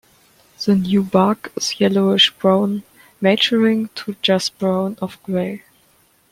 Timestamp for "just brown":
4.23-4.97